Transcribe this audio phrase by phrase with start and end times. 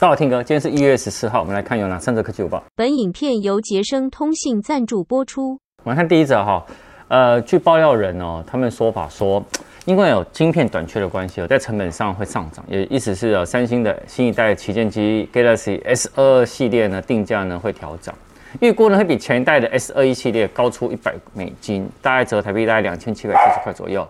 [0.00, 2.62] 大家好，听哥，今天是一月十四号，我们来看有哪三则科技午报。
[2.76, 5.58] 本影片由杰生通信赞助播出。
[5.82, 6.64] 我们来看第一则哈，
[7.08, 9.44] 呃，据爆料人哦，他们说法说，
[9.86, 18.14] 因为有晶片短缺的关系哦，在成本上会上涨，也意思是哦，三星的新一代旗舰机 Galaxy S 二二系列呢，定价呢会调涨，
[18.60, 24.06] 预估呢会比前一代的 S 二一系列高出一百美金，大概折台币大概两千七百七十块左右。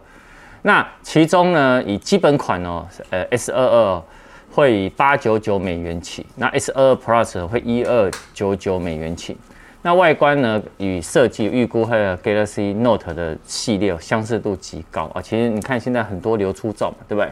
[0.60, 4.02] 那其中呢，以基本款哦，呃，S 二二。
[4.50, 9.36] 会以八九九美元起，那 S 二二 Plus 会一二九九美元起。
[9.82, 15.22] 那外观呢，与设计预估还有 Galaxy Note 的系列相似度极高啊。
[15.22, 17.30] 其实你看现在很多流出照嘛，对不对？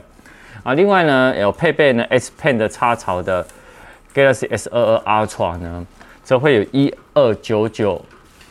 [0.63, 3.45] 啊，另外呢，有配备呢 S Pen 的插槽的
[4.15, 5.87] Galaxy S 二二 Ultra 呢，
[6.23, 8.01] 则会有一二九九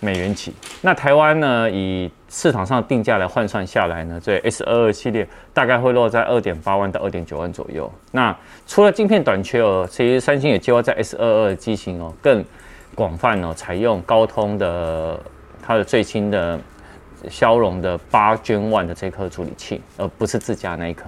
[0.02, 0.54] 美元起。
[0.82, 7.90] 那台湾呢，以市场上定价来换算下来呢，这 S 二二系列大概会落在二点八万到二点九万左右。
[8.12, 8.36] 那
[8.68, 12.44] 除了晶片短缺哦，其实三星也计划在 S 二二机型哦更
[12.94, 15.18] 广泛哦采用高通的
[15.64, 16.60] 它的最新的
[17.30, 21.06] 骁龙的八 Gen One 的这颗处理器，而不是自家那一颗。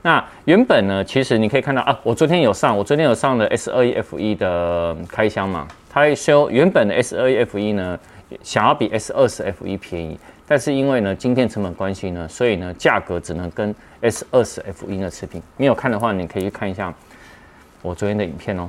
[0.00, 7.98] 那原本呢，其实你可以看到啊，我昨天有上，我昨天有上了 S 二一 F 一的开箱嘛，它会修原本的 S 二一 F 一呢，
[8.42, 10.18] 想要比 S 二十 F 一便宜。
[10.46, 15.42] 但是因为呢，晶片成本关系呢，所以呢，价格只能跟 S 二十 F 一的持平。
[15.56, 16.92] 没有看的话，你可以去看一下
[17.80, 18.68] 我昨天的影片哦。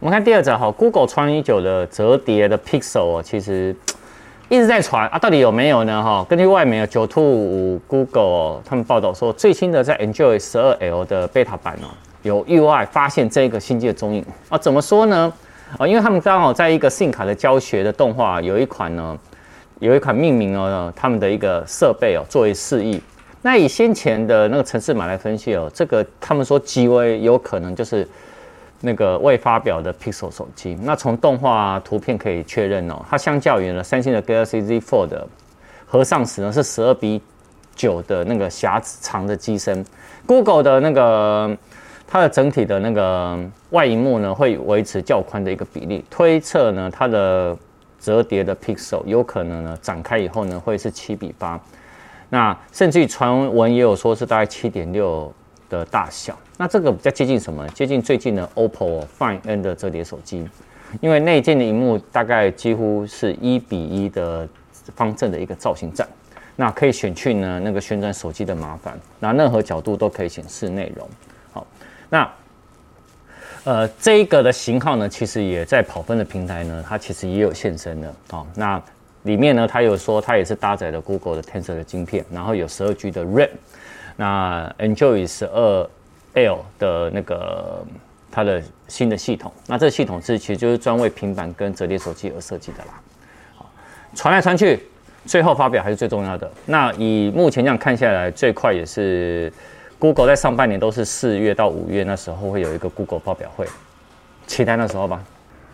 [0.00, 3.76] 我们看第二则哈，Google 传已久的折叠的 Pixel 哦，其实
[4.48, 6.02] 一直在传啊，到底有没有呢？
[6.02, 14.56] 哈，根据外媒九兔五 Google 他们报道说，最新的在 Enjoy 十二 L 的 Beta 版哦，有意外发现这个新机的踪影啊。
[14.56, 15.32] 怎么说呢？
[15.78, 19.18] 啊，因为他们刚好在一个 SIM 卡的教学的动画有一款呢。
[19.80, 23.02] 有一款命名哦，他们的一个设备哦，作为示意。
[23.42, 28.06] 那以先前的那个程式码来分析哦，这个他们说极为有可能就是
[28.80, 30.78] 那个未发表的 Pixel 手机。
[30.82, 35.26] 那从动画图片可以确认哦，它相较于呢三星的 Galaxy Z Fold 的
[35.84, 37.20] 合上时呢是十二比
[37.74, 39.84] 九的那个狭长的机身。
[40.26, 41.58] Google 的那个
[42.12, 43.40] 它的整体的那个
[43.70, 47.56] 外荧幕呢会维持较宽的一个比例，推测呢它的。
[48.04, 51.60] 折叠的 Pixel 有可能呢展开以后呢会是七比八，
[52.30, 55.32] 那甚至于传闻也有说是大概七点六
[55.70, 57.64] 的大小，那这个比较接近什么？
[57.68, 60.44] 接近最近的 OPPO Find N 的折叠手机，
[61.00, 64.48] 因为内建的荧幕大概几乎是一比一的
[64.96, 66.04] 方正的一个造型站，
[66.56, 71.08] 那可以选去呢那个旋转手机的麻烦，那任何角度都可以显示内容。
[72.12, 72.30] 那。
[73.64, 78.46] 呃，这一个的型号呢，其实也在跑分的平台呢，它其实也有现身的啊、哦。
[78.56, 78.82] 那
[79.22, 83.50] 里面呢，它有说它也是搭载了 Google 的 Tensor 的晶片，然后有十二 G 的 RAM，
[84.16, 85.88] 那 Android 十二
[86.34, 87.86] L 的那个
[88.32, 93.00] 它的新的系统，那这个系统是其实就是专为平板跟折叠手机而设计的啦。
[93.54, 93.70] 好，
[94.16, 94.84] 传来传去，
[95.24, 96.50] 最后发表还是最重要的。
[96.66, 99.52] 那以目前这样看下来，最快也是。
[100.02, 103.64] Google 在上半年都是四月到五月那时候会有一个 Google 报表会，
[104.48, 105.22] 期待那时候吧。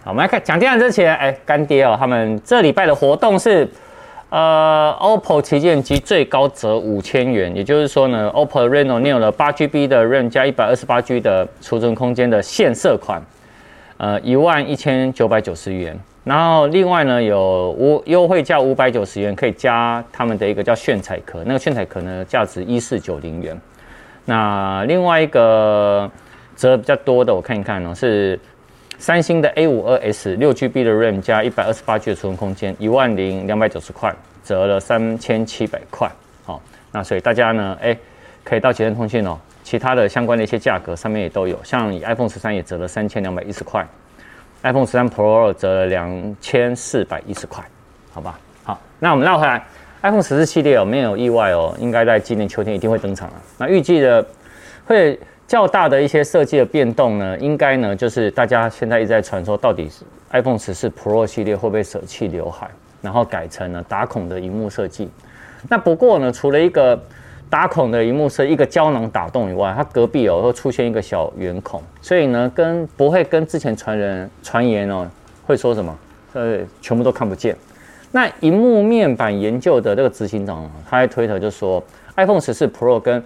[0.05, 3.67] 好，我们来看讲电话之前，哎，干爹哦，他们这礼拜的活动是，
[4.29, 13.23] 呃，OPPO 旗舰机最高折五千元，也就是说呢，OPPO Reno Neo 的八 GB 的 RAM 加一百二十八 G 的储存空间的现色款，
[13.97, 15.99] 呃，一万一千九百九十元。
[16.25, 23.59] 然后另外呢，有五优惠价五百九十元，可以加他们的一个叫炫彩壳，那个炫彩壳呢，价值一四九零元。
[24.29, 26.11] 那另外一个
[26.55, 28.39] 折比较多的，我看一看呢，是
[28.99, 36.11] 三星的 A 五二 S 六 GB 的 RAM 加一百二十八 G 的储存空间，一万零两百九十块，折了三千七百块。
[36.45, 36.61] 好，
[36.93, 37.97] 那所以大家呢，哎，
[38.45, 43.89] 可以到捷成通讯哦，其他的相关的一些价格上面也都有，像 iPhone 十三也折了三千两百一十块
[44.63, 47.65] ，iPhone 十三 Pro 折了两千四百一十块，
[48.13, 48.39] 好吧？
[48.63, 49.65] 好，那我们绕回来。
[50.03, 53.35] iPhone 十四系列哦，没有意外哦，应该在今年秋天一定会登场了。
[53.59, 54.25] 那预计的
[54.87, 59.91] 会较大的一些设计的变动呢，应该呢就是大家现在一直在传说，到底
[60.31, 62.69] iPhone 十四 Pro 系列会不会舍弃刘海，
[63.03, 65.11] 然后改成了打孔的荧幕设计？
[65.69, 67.01] 那不过呢，除了一个
[67.51, 75.11] 打孔的荧幕设，一个胶囊打洞以外，它隔壁哦会出现一个小圆孔，所以呢，跟不会跟之前传人传言哦
[75.45, 75.99] 会说什么，
[76.35, 77.57] 呃，全部都看不见。
[78.11, 81.83] 那荧幕面板研究的这个执行长，他在推特就说
[82.17, 83.23] ，iPhone 十四 Pro 跟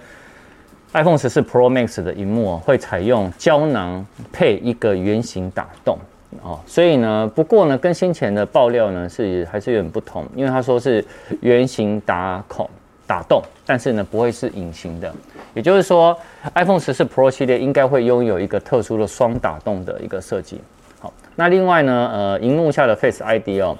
[0.93, 5.97] iPhone 十四 Pro Max 的荧幕会采用胶囊配一个圆形打洞
[6.43, 11.05] 哦，所以呢，不过呢，跟先前的爆料呢是还是有点不同，因为他说是
[11.41, 12.69] 圆形打孔
[13.07, 15.13] 打洞，但是呢不会是隐形的。
[15.55, 16.19] 也就是说
[16.55, 20.61] ，iPhone 十四 Pro 系列应该会拥有一个特殊的双打洞的一个设计。
[20.99, 23.77] 好，那另外呢，呃，荧幕下的 Face ID 哦，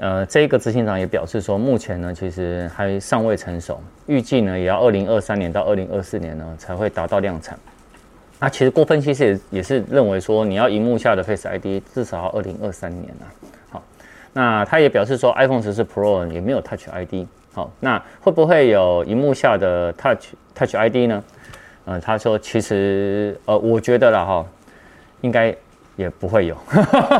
[0.00, 7.58] 呃，这个执行长也表示说，目前呢其实还尚未成熟，预计呢也要二零二三年到二零二四年呢才会达到量产。
[8.38, 13.26] 那其实郭分析师也也是认为说，你要荧幕下的 Face ID 至少要二零二三年啊。
[13.70, 13.82] 好，
[14.32, 17.26] 那他也表示说，iPhone 十四 Pro 也没有 Touch ID。
[17.52, 21.24] 好，那会不会有荧幕下的 Touch Touch ID 呢？
[21.86, 24.46] 呃，他说其实呃，我觉得啦哈，
[25.22, 25.52] 应该
[25.98, 26.56] 也不会有。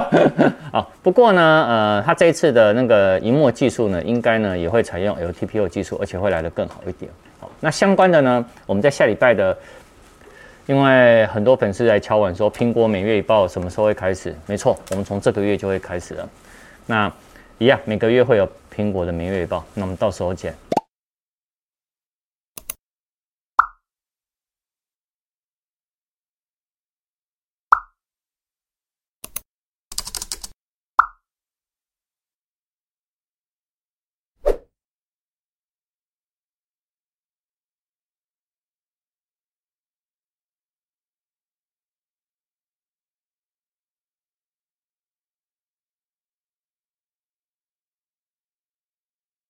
[0.72, 7.10] 好，不过呢，呃，他这一次的那个荧幕技术呢，应该呢也会采用 LTPO 技术，而且会来得更好一点。
[7.40, 9.54] 好，那相关的呢，我们在下礼拜的。
[10.66, 14.36] 因为很多粉丝来敲碗说，苹果每月一报什么时候会开始？
[14.44, 16.28] 没错，我们从这个月就会开始了。
[16.84, 17.10] 那
[17.56, 18.46] 一样，每个月会有
[18.76, 19.64] 苹果的每月一报。
[19.72, 20.54] 那我们到时候见。